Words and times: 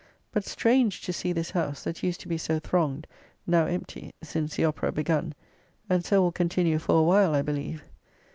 But 0.31 0.45
strange 0.45 1.01
to 1.01 1.13
see 1.13 1.31
this 1.31 1.51
house, 1.51 1.83
that 1.83 2.01
used 2.01 2.21
to 2.21 2.27
be 2.27 2.39
so 2.39 2.57
thronged, 2.57 3.05
now 3.45 3.67
empty 3.67 4.15
since 4.23 4.55
the 4.55 4.65
Opera 4.65 4.91
begun; 4.91 5.35
and 5.91 6.03
so 6.03 6.23
will 6.23 6.31
continue 6.31 6.79
for 6.79 6.97
a 6.99 7.03
while, 7.03 7.35
I 7.35 7.43
believe. 7.43 7.83